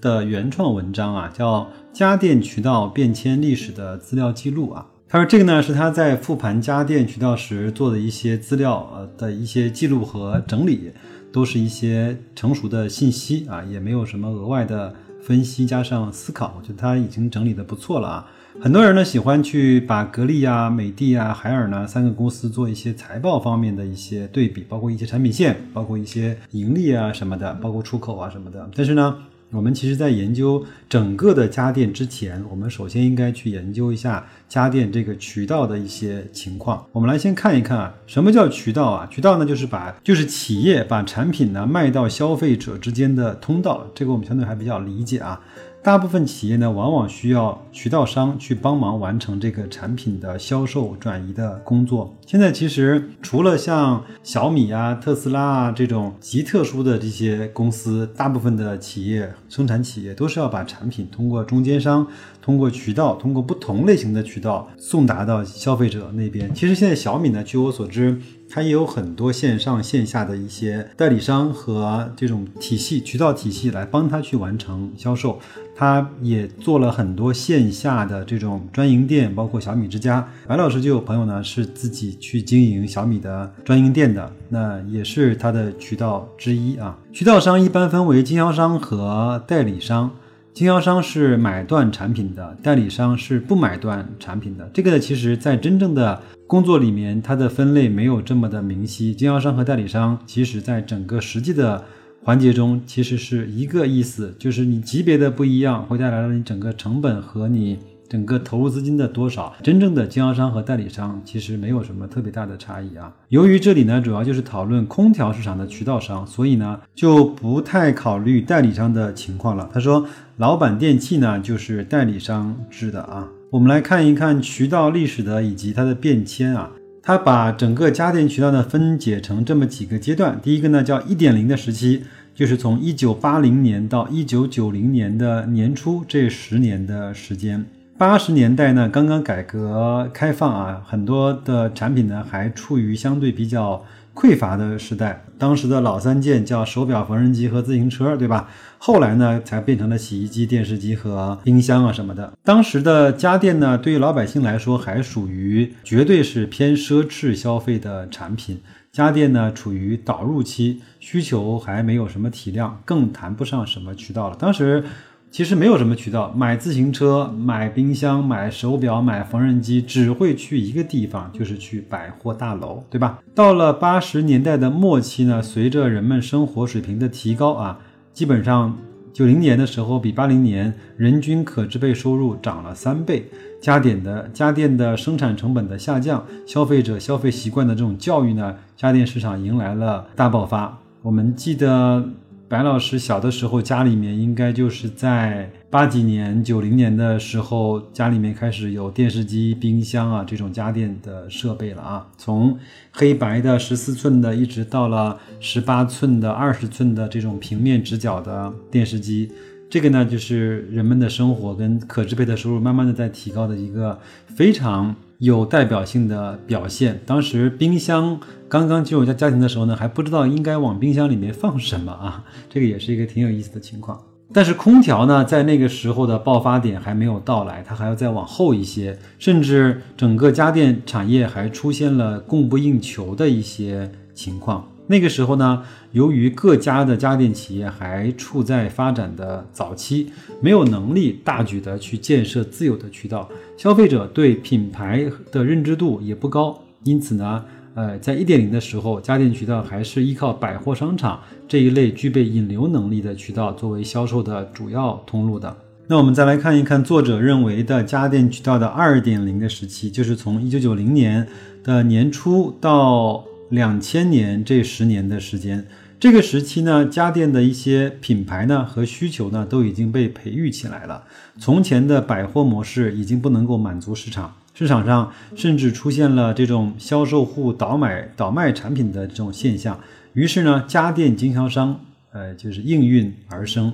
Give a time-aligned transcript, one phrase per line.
[0.00, 4.86] 的原创文章啊，叫家电渠道变迁历史的资料记录啊。
[5.12, 10.92] 他说：“这个呢是他在复盘家电渠道时做的一些资料呃的一些记录和整理，
[11.32, 16.54] 都是一些成熟的信息啊，也没有什么额外的分析加上思考。
[16.56, 18.30] 我觉得他已经整理的不错了啊。
[18.60, 28.70] 很多人呢喜欢去把格力啊、美的啊、海尔呢三个公司做一些财报方面的一些对比，包括一些产品线，包括一些盈利啊什么的，包括出口啊什么的。
[28.76, 29.18] 但是呢。”
[29.52, 36.84] 我们其实，在研究整个的家电之前，我们首先应该去研究一下家电这个渠道的一些情况。
[36.90, 39.08] 我们来先看一看啊，什么叫渠道啊？
[39.08, 43.86] 渠道呢，就是把就是企业把产品呢卖到消费者之间的通道。
[43.94, 45.40] 这个我们相对还比较理解啊。
[45.82, 52.14] 大部分企业呢，往往需要渠道商去帮忙完成这个产品的销售转移的工作。
[52.26, 62.06] 现在其实除了像小米啊、特斯拉啊这种极特殊的这些公司，大部分的企业、生产企业都是要把产品通过中间商、
[62.42, 66.52] 通过渠道、通过不同类型的渠道送达到消费者那边。
[66.54, 68.20] 其实现在小米呢，据我所知。
[68.52, 75.38] 它也有很多线上线下的一些代理商和这种体系渠道体系来帮他去完成销售。
[75.76, 80.28] 他也做了很多线下的这种专营店，包括小米之家。
[80.48, 86.98] 白老师就有朋友呢是自己去经营小米的专营店的，那也是他的渠道之一啊。
[87.12, 90.10] 渠道商一般分为经销商和代理商。
[90.52, 94.68] 经销商是买断产品的，代理商是不买断产品的。
[94.74, 99.14] 这个呢，其实在真正的工作里面，它的分类没有这么的明晰。
[99.14, 101.82] 经销商和代理商，其实在整个实际的
[102.22, 107.78] 环节中，其实是一个意思，就是你级别的不一样，会带来了你整个成本和你。
[108.10, 113.14] 整个投入资金的多少，真正的经销商和代理商其实没有什么特别大的差异啊。
[113.28, 119.70] 由于这里呢主要就是讨论空调市场的渠道商，所以呢就不太考虑代理商的情况了。
[119.72, 120.04] 他说，
[120.38, 123.28] 老板电器呢就是代理商制的啊。
[123.50, 126.72] 我们来看一看渠道历史的以及它的变迁啊。
[127.02, 130.36] 他把整个家电渠道呢分解成这么几个阶段。
[130.42, 132.02] 第一个呢叫一点零的时期，
[132.34, 137.64] 就是从一九八零年到一九九零年的年初这十年的时间。
[138.00, 143.84] 八十年代呢，刚刚改革开放啊，很多的产品呢还处于相对比较
[144.14, 145.22] 匮乏的时代。
[145.36, 148.48] 当时的老三件叫手表、缝纫机和自行车，对吧？
[148.78, 152.32] 后来呢才变成了洗衣机、电视机和冰箱啊什么的。
[152.42, 158.62] 当时的家电呢，对于老百姓来说还属于绝对是偏奢侈消费的产品。
[158.90, 164.36] 家电呢处于导入期，需求还没有什么体量，更谈不上什么渠道了。
[164.40, 164.84] 当时。
[165.30, 173.20] 其实没有什么渠道，买自行车、买冰箱、买手表、买缝纫机，只会去一个地方，就是去百货大楼，对吧？
[173.32, 177.78] 到了八十年代的末期呢，随着人们生活水平的提高啊，
[178.12, 178.76] 基本上
[179.12, 183.24] 九零年的时候比八零年人均可支配收入涨了三倍，
[183.62, 190.76] 家电的家电的生产成本的下降，消费者消费习惯的这种教育呢，家电市场迎来了大爆发。
[191.02, 192.04] 我们记得。
[192.50, 202.08] 白老师小的时候，家里面应该就是在八几年、九零年的时候，家里面开始有电视机、冰箱啊这种家电的设备了啊。
[202.18, 202.58] 从
[202.90, 209.30] 黑白的十四寸的，一直到了十八寸的、二十寸的这种平面直角的电视机，
[209.70, 213.96] 这个呢，就是人们的生活跟可支配的收入慢慢的在提高的一个
[214.26, 214.96] 非常。
[215.20, 217.00] 有代表性的表现。
[217.06, 224.00] 当时冰箱刚刚进入家家庭的时候呢，还不知道应该往冰箱里面放什么啊，这个也是一个挺有意思的情况。
[224.32, 234.69] 但是空调呢，在那个时候的爆发点还没有到来，它还要再往后一些，甚至整个家电产业还出现了供不应求的一些情况。
[234.90, 240.10] 那个时候呢，由于各家的家电企业还处在发展的早期，
[240.42, 247.44] 没有能力大举的去建设自有的渠道，消费者对品牌的认知度也不高，因此呢，
[247.76, 255.56] 呃，在一点零的时候，家电渠道还是依靠百货商场这一类具备引流能力的渠道作为销售的主要通路的。
[255.86, 261.28] 那我们再来看一看作者认为的家电渠道的二点零的时期，就是从一九九零年
[261.62, 263.24] 的年初到。
[263.50, 265.66] 两千年这十年的时间，
[265.98, 271.04] 这个时期呢，家电的一些品牌呢和需求呢都已经被培育起来了。
[271.38, 279.80] 从前的百货模式已经不能够满足市场，市场上甚至出现了这种销售户倒买倒卖产品的这种现象。
[280.12, 281.80] 于是呢，家电经销商
[282.12, 283.72] 呃就是应运而生。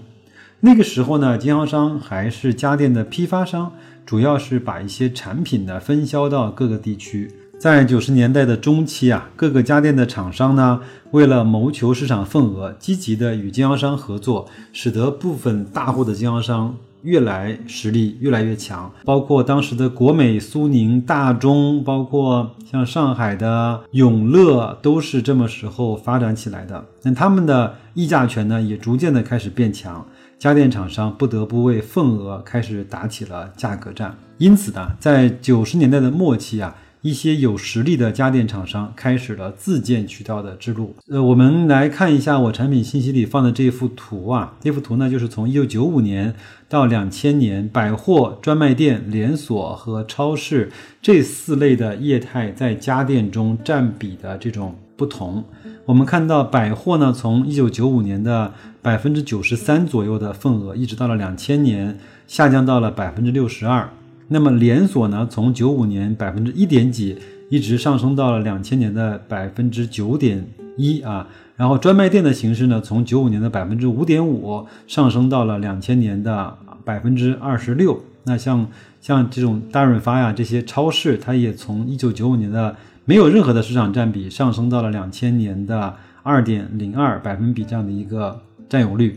[0.61, 3.75] 那个时候呢，经销商还是家电的批发商，
[4.07, 7.31] 主要是把一些产品呢分销到各个地区。
[7.59, 10.79] 在九十年代的中期啊，各个家电的厂商呢，
[11.13, 18.93] 为了谋求市场份额，积极的与经销商合作，使得部分大户的经销商越来实力越来越强。
[19.07, 26.85] 包括当时的国美、苏宁、大中，包括像上海的永乐，都是这么时候发展起来的。
[27.03, 30.07] 那他们的议价权呢，也逐渐的开始变强，
[30.39, 34.15] 家电厂商不得不为份额开始打起了价格战。
[34.37, 36.77] 因此呢，在九十年代的末期啊。
[37.07, 40.97] 一些有实力的家电厂商开始了自建渠道的之路。
[41.09, 46.35] 呃，我们来看一下我产品信息里放的这一幅图啊，这幅图呢就是从一九九五年
[46.69, 55.45] 到两千年，百货、专卖店、连锁和超市这四类的业态在家电中占比的这种不同。
[55.85, 63.89] 我们看到百货呢，从一九九五年的百分之九十三左右的份额，一直到了两千年下降到了百分之六十二。
[64.29, 67.17] 那么连锁呢，从九五年百分之一点几，
[67.49, 70.45] 一直上升到了两千年的百分之九点
[70.77, 71.29] 一啊。
[71.57, 78.03] 然后专卖店的形式呢，从九五年的百分之五点五上升到了两千年的百分之二十六。
[78.25, 78.67] 那像
[79.01, 82.75] 像这种大润发呀这些超市，它也从一九九五年的
[83.05, 85.95] 没有任何的市场占比，上升到了两千年的
[86.25, 89.17] 二点零二百分比这样的一个占有率。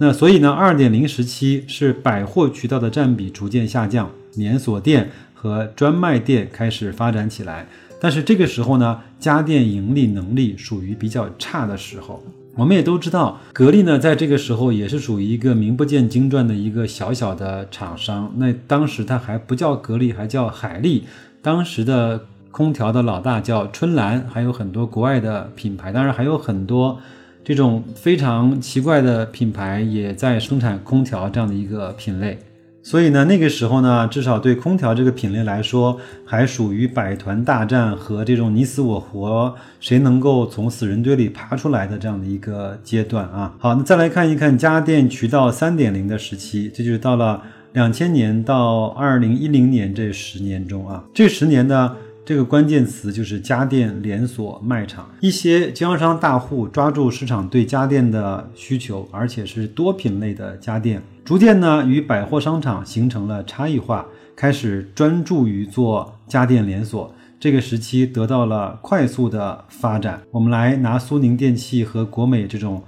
[0.00, 4.10] 那所以呢，二点零时期是百货渠道的占比逐渐下降。
[4.36, 7.66] 连锁店和专卖店开始发展起来，
[8.00, 12.22] 但是这个时候呢，家电盈利能力属于比较差的时候。
[12.54, 18.32] 我们也都知道，格力呢，在这个时候也是属于一个名不见经传的一个小小的厂商。
[18.36, 21.04] 那当时它还不叫格力，还叫海力。
[21.42, 26.98] 当时的空调的老大叫春兰，还有很多国外的品牌，当然还有很多
[27.44, 32.38] 这种非常奇怪的品牌也在生产空调这样的一个品类。
[32.86, 43.52] 所以呢，那个时候呢，至少对空调这个品类来说，还属于百团大战和这种你死我活，谁能够从死人堆里爬出来的这样的一个阶段啊。
[43.58, 47.42] 好，那再来看一看家电渠道三点零的时期，这就是到了
[47.72, 51.96] 两千年到二零一零年这十年中啊，这十年呢。
[52.26, 67.14] 这个关键词就是家电连锁卖场，一些经销商大户抓住市场对家电的需求，而且是多品类的家电，逐渐呢与百货商场形成了差异化，开始专注于做家电连锁。
[67.38, 70.20] 这个时期得到了快速的发展。
[70.32, 72.82] 我们来拿苏宁电器和国美这种，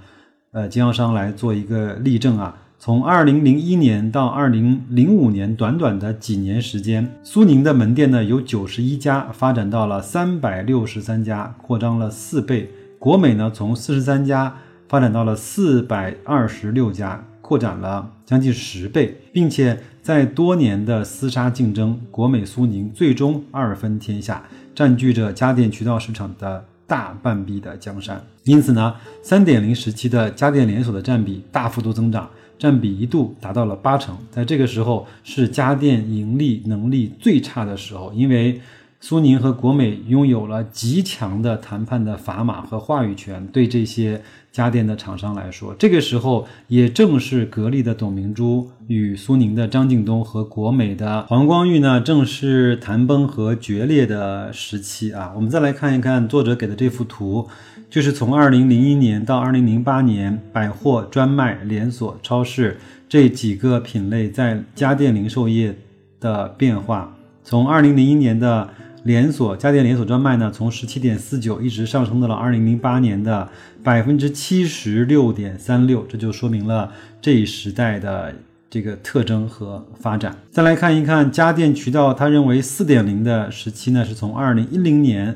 [0.51, 2.57] 呃经销商来做一个例证啊。
[2.81, 12.69] 从二零零一年到二零零五年，短短的几年时间，苏宁的门店呢由九十一家发展到了三百六十三家，扩张了四倍。
[12.97, 14.55] 国美呢从四十三家
[14.87, 24.41] 发展到了四百二十六家，扩展了将近十倍，并且在多年的厮杀竞争，国美苏宁最终二分天下，
[24.73, 28.25] 占据着家电渠道市场的大半壁的江山。
[28.45, 32.29] 因此呢，三点零时期的家电连锁的占比大幅度增长。
[32.59, 38.59] 占比一度达到了八成，在这个时候是家电盈利能力最差的时候，因为
[38.99, 55.31] 苏宁和国美拥有了极强的谈判的砝码和话语权，对这些家电的厂商来说，这个时候也正是格力的董明珠与苏宁的张近东和国美的黄光裕呢，正是谈崩和决裂的时期啊。
[55.33, 57.47] 我们再来看一看作者给的这幅图。
[57.89, 62.77] 就是从二零零一年到二零零八年，百货、专卖、连锁、超市
[63.07, 65.75] 这几个品类在家电零售业
[66.19, 67.17] 的变化。
[67.43, 68.69] 从二零零一年的
[69.05, 73.49] 连锁家电连锁专卖呢，从十七点四九一直上升到了二零零八年的
[73.83, 78.35] 百分之七十六点三六，这就说明了这一时代的
[78.69, 80.35] 这个特征和发展。
[80.51, 85.35] 再来看一看家电渠道，他认为四点零的时期呢，是从二零一零年。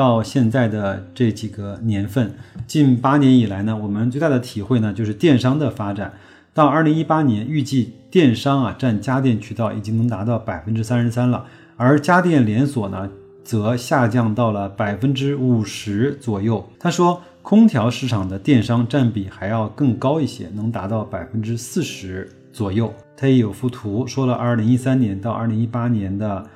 [0.00, 2.32] 到现在的这几个年份，
[2.66, 6.14] 近八年以来呢，我们最大的体会呢，就是电商的发展。
[6.54, 11.44] 到二零一八年，预计电商啊占家电渠道已经能达到百分之三十三了，
[11.76, 13.10] 而家电连锁呢，
[13.44, 16.66] 则下降到了百分之五十左右。
[16.78, 22.90] 他说，空调市场的电商占比还要更高一些，能达到百分之四十左右。
[23.18, 26.46] 他也有幅图说了，二零一三年到二零一八年的。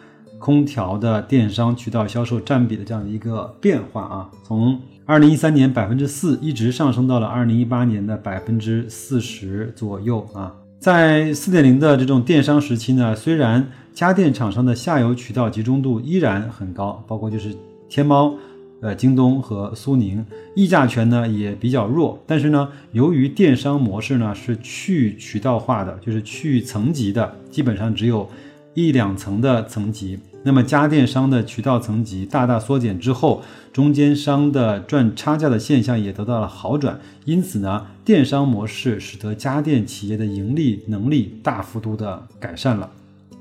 [0.44, 10.54] 空调的电商渠道销售占比的这样的一个变化啊，从二零一三年百分之四，一直上升到了二零一八年的百分之四十左右啊。
[10.78, 17.56] 在四点零的这种电商时期呢，虽然家电厂商的下游渠道集中度依然很高，包括就是
[17.88, 18.34] 天猫。
[18.82, 20.22] 呃，京东和苏宁
[20.54, 28.28] 议价权呢也比较弱，但是呢，由于电商模式呢是去渠道化的，就是去层级的，基本上只有
[28.74, 30.18] 一两层的层级。
[30.44, 37.00] 那么家电商的渠道层级大大缩减之后，中间商的赚差价的现象也得到了好转。
[37.24, 42.88] 因此呢，电商模式使得家电企业的盈利能力大幅度的改善了。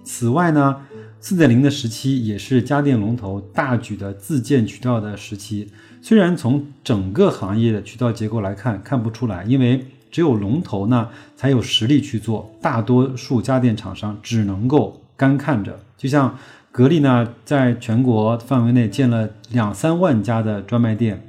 [0.03, 0.77] 此外呢。
[1.25, 5.69] 四点零的时期也是家电龙头大举的自建渠道的时期。
[6.01, 11.07] 虽然从整个行业的渠道结构来看看不出来，因为只有龙头呢
[11.37, 15.79] 才有实力去做，大多数家电厂商只能够干看着。
[15.97, 16.37] 就像
[16.73, 21.23] 格力呢，在全国范围内建了两三万家的专卖店，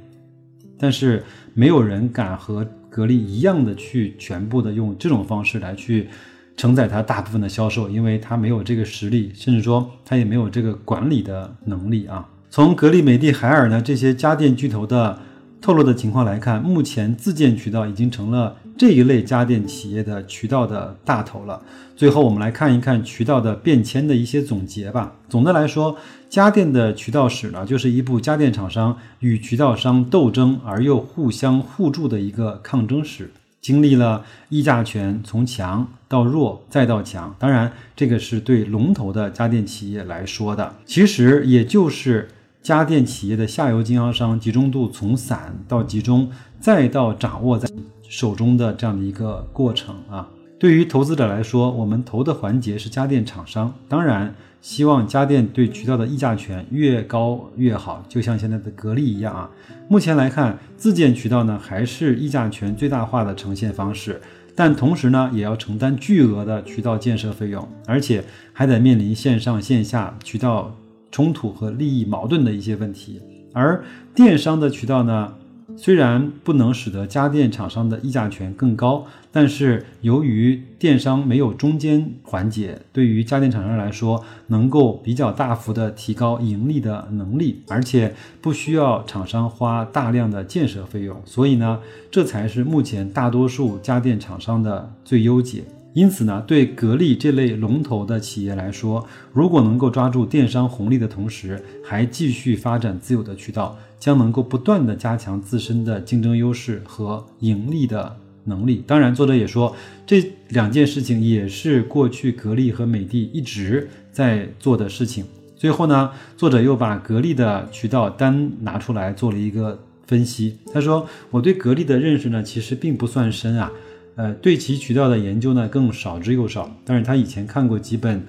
[0.79, 1.23] 但是
[1.53, 6.09] 没有人敢和格力一样的去全部的用这种方式来去。
[6.57, 12.25] 承载它大部分的销售，因为它没有这个实力，甚至说它也没有这个管理的能力啊。
[12.49, 15.19] 从格力、美的、海尔呢这些家电巨头的
[15.59, 21.61] 透露的情况来看，目前自建渠道已经成了这一类家电企业的渠道的大头了。
[21.95, 25.13] 最后，我们来看一看渠道的变迁的一些总结吧。
[25.29, 25.95] 总的来说，
[26.29, 33.31] 家电的渠道史呢，就是一部家电厂商与渠道商斗争而又互相互助的一个抗争史。
[33.61, 42.27] 经历了议价权从强到弱再到强，当然这个是对龙头的家电企业来说的，其实也就是
[42.61, 46.29] 家电企业的下游经销商集中度从散到集中
[46.59, 47.67] 再到掌握在
[48.09, 50.29] 手中的这样的一个过程啊。
[50.57, 54.33] 对于投资者来说，我们投的环节是家电厂商，当然。
[54.61, 59.47] 希望家电对渠道的议价权越高越好，就像现在的格力一样啊。
[59.87, 64.19] 目前来看，自建渠道呢还是议价权最大化的呈现方式，
[64.55, 70.75] 但同时呢也要承担巨额的渠道建设费用，而且还得面临线上线下渠道
[71.11, 73.21] 冲突和利益矛盾的一些问题。
[73.53, 73.85] 而
[74.15, 75.31] 电商的渠道呢？
[75.77, 91.79] 虽然不能使得家电厂商的议价权更高，但是由于电商没有中间环节，对于家电厂商来说，能够比较大幅的提高盈利的能力，而且不需要厂商花大量的建设费用，所以呢，
[92.09, 95.63] 这才是目前大多数家电厂商的最优解。
[95.95, 108.83] 因此呢，对格力这类龙头的企业来说，如果能够抓住电商红利的同时，还继续发展自有的渠道，将能够不断的加强自身的竞争优势和盈利的能力。
[108.85, 109.73] 当然，作者也说，
[110.05, 115.23] 这两件事情也是过去格力和美的一直在做的事情。
[115.55, 120.57] 最后呢，作者又把格力的渠道单拿出来做了一个分析。
[120.73, 123.71] 他说：“我对格力的认识呢，其实并不算深啊。”
[124.15, 128.23] 呃，对其渠道的研究呢更少之又少，但是他以前看过几本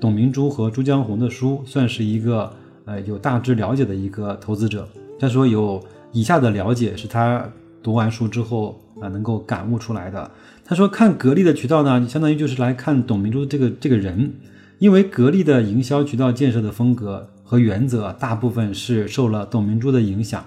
[0.00, 2.52] 董明珠和朱江红的书，算是一个
[2.84, 4.88] 呃有大致了解的一个投资者。
[5.18, 5.82] 他说有
[6.12, 7.44] 以下的了解是他
[7.82, 10.30] 读完书之后啊能够感悟出来的。
[10.64, 14.34] 他说看格力的渠道呢，相当于就是来看董明珠这个这个人，
[14.78, 20.44] 因为格力的营销渠道建设的风格和原则大部分是受了董明珠的影响。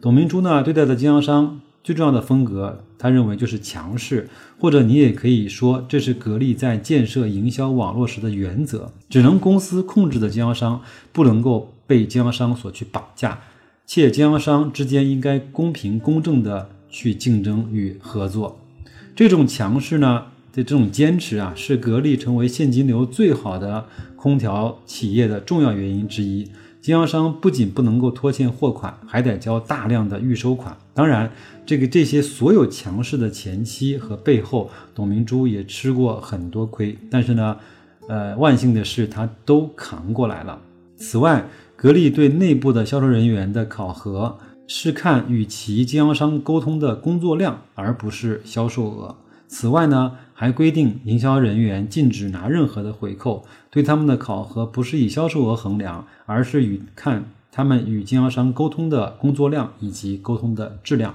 [0.00, 1.60] 董明珠呢对待的经销商。
[1.82, 8.92] 最重要的风格，他认为就是强势，或者你也可以说，这是格力在建设营销网络时的原则。
[9.08, 10.82] 只能公司控制的经销商，
[11.12, 13.40] 不能够被经销商所去绑架，
[13.86, 18.60] 且经销商之间应该公平公正的去竞争与合作。
[19.16, 26.50] 这种强势呢的这种坚持啊，是格力成为现金流最好的空调企业的重要原因之一。
[26.88, 30.74] 经销商不仅不能够拖欠货款，还得交大量的预收款。
[30.94, 31.30] 当然，
[31.66, 36.96] 这个这些所有强势的前期和背后，董明珠也吃过很多亏。
[37.10, 37.54] 但是呢，
[38.08, 40.58] 呃，万幸的是，他都扛过来了。
[40.96, 49.14] 此外，格力对内部的销售人员的考核是看与其经销商沟通的工作量，而不是销售额。
[49.48, 61.14] 此外呢，还规定营销人员禁止拿任何的回扣，对他们的考核不是以销售额衡量，而是与看他们与经销商沟通的工作量以及沟通的质量。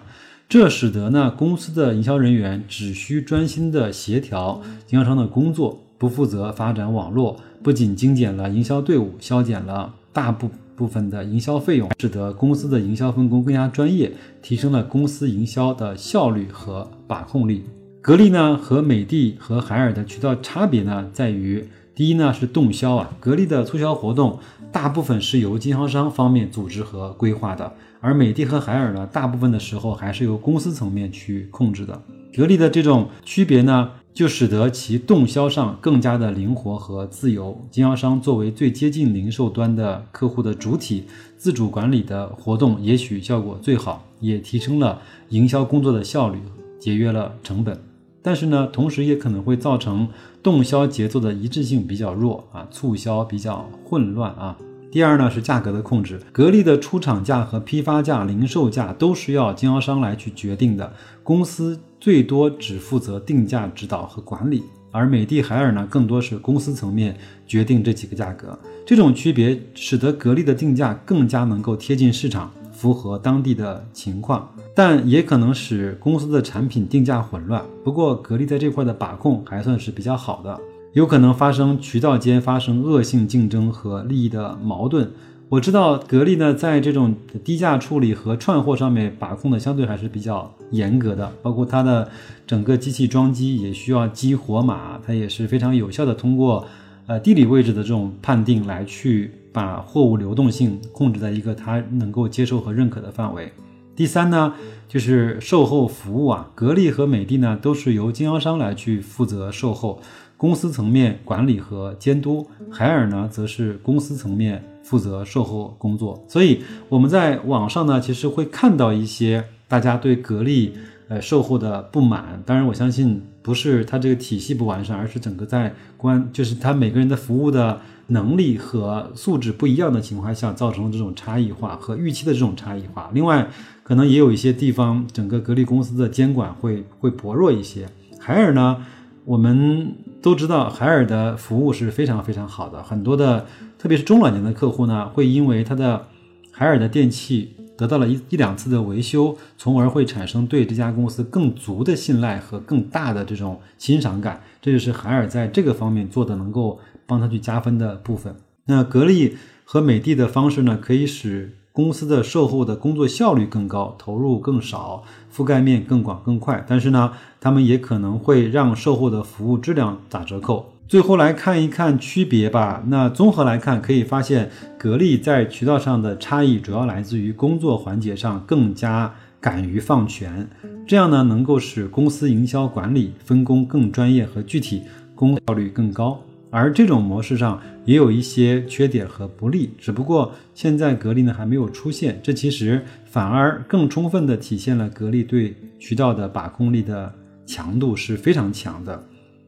[0.50, 14.12] 这使得呢，公司的营销人员只需专心的协调经销商的工作，不负责发展网络，不仅精简了营销队伍，削减了大部部分的营销费用，使得公司的营销分工更加专业，
[14.42, 17.64] 提升了公司营销的效率和把控力。
[18.04, 24.38] 格力呢和美的和海尔的渠道差别呢，在于第一呢是动销啊，格力的促销活动
[24.74, 32.04] 大部分是由经销商方面组织和规划的，而美的和海尔呢，大部分的时候还是由公司层面去控制的。
[32.36, 37.58] 格力的这种区别呢，就使得其动销上更加的灵活和自由。
[37.72, 41.06] 经销商作为最接近零售端的客户的主体，
[41.38, 46.40] 自主管理的活动也许效果最好，也提升了营销工作的效率，
[46.78, 47.80] 节约了成本。
[48.24, 50.08] 但是呢，同时也可能会造成
[50.42, 54.58] 动销节奏的一致性比较弱啊，促销比较混乱啊。
[54.90, 68.58] 第二呢是价格的控制，格力的出厂价和批发价、零售价都是要经销商来去决定的，公司最多只负责定价指导和管理，而美的、海尔呢更多是公司层面决定这几个价格。
[68.86, 72.52] 这种区别使得格力的定价更加能够贴近市场，
[72.84, 74.50] 符合当地的情况。
[74.76, 77.64] 但也可能使公司的产品定价混乱。
[77.82, 80.60] 不过，格力在这块的把控还算是比较好的，
[80.92, 85.10] 有可能发生渠道间发生恶性竞争和利益的矛盾。
[85.50, 92.10] 我知道格力呢，在这种低价处理和串货上面把控的相对还是比较严格的，包括它的
[92.46, 96.66] 整个机器装机也需要激活码，它也是非常有效的通过
[97.06, 103.54] 呃地理位置的这种判定来去把货物流动性控制在一个他能够接受和认可的范围。
[103.96, 104.56] 第三呢，
[104.90, 110.02] 就是售后服务啊，格力和美的呢都是由经销商来去负责售后，
[110.36, 116.26] 公司层面管理和监督；海尔呢则是公司层面负责售后工作。
[116.28, 120.74] 所以我们在网上呢，其实会看到一些大家对格力
[121.22, 122.42] 售后的不满。
[122.46, 133.10] 当然，我相信不是它这个体系不完善，而是整个在关，就是它每个人的服务的能力和素质不一样的情况下，造成了这种差异化和预期的这种差异化。
[133.14, 133.48] 另外，
[133.84, 137.88] 可能也有一些地方，整个格力公司的监管会会薄弱一些。
[138.20, 138.86] 海尔呢，
[139.26, 143.46] 我们都知道，海尔的服务是非常非常好的，很多的，
[143.78, 146.08] 特别是中老年的客户呢，会因为它的
[146.52, 154.42] 海尔的电器得到了一一两次的维修，从而会产生对这家公司更足的信赖和更大的这种欣赏感。
[154.62, 158.36] 这就是海尔在这个方面做的能够帮他去加分的部分。
[158.66, 161.58] 那格力和美的的方式呢，可以使。
[161.76, 165.04] 公司的售后的工作效率更高，投入更少，
[165.36, 166.64] 覆盖面更广更快。
[166.68, 170.72] 但是呢，他们也可能会让售后的服务质量打折扣。
[170.88, 172.84] 最后来看一看区别吧。
[172.88, 180.48] 那综合来看，可以发现格力在渠道上的差异主要来自于工作环节上更加敢于放权，
[180.86, 184.84] 这样呢能够使公司营销管理分工更专业和具体，
[185.16, 186.22] 工效率更高。
[186.52, 197.12] 而这种模式上也有一些缺点和不利，只不过现在格力呢还没有出现，这其实反而更充分的体现了格力对渠道的把控力的
[197.48, 199.04] 强度是非常强的。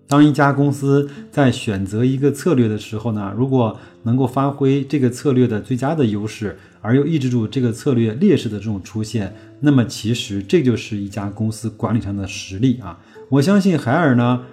[0.07, 12.99] 当一家公司在选择一个策略的时候呢，如果能够发挥这个策略的最佳的优势，而又抑制住这个策略劣势的这种出现，那么其实这就是一家公司管理上的实力啊！
[13.29, 14.43] 我相信海尔呢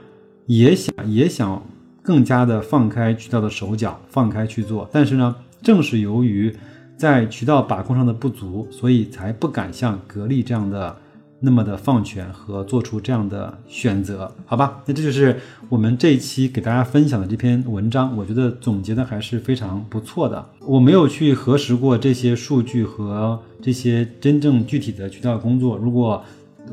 [0.47, 1.63] 也想也想。
[2.05, 4.91] 更加的放开渠道的手脚，放开去做。
[4.91, 6.53] 但是呢，正是由于
[6.97, 10.97] 在渠道把控上的不足，所以才不敢像格力这样的
[11.43, 14.81] 那么的放权和做出这样的选择，好吧？
[14.87, 20.47] 那这就是我们这一期给大家分享的这篇文章，我觉得总结的还是非常不错的。
[20.61, 26.25] 我没有去核实过这些数据和这些真正具体的渠道工作，如果。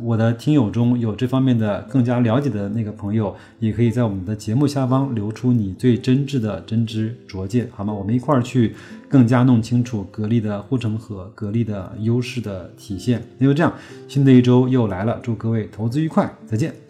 [0.02, 7.94] 我的听友中有这方面的更加了解的那个朋友，也可以在我们的节目下方留出你最真挚的真知灼见，好吗？
[7.94, 8.76] 我们一块儿去
[9.10, 13.22] 更加弄清楚格力的护城河、格力的优势的体现。
[13.38, 13.74] 那就这样，
[14.08, 16.89] 新的一周又来了，祝各位投资愉快，再见。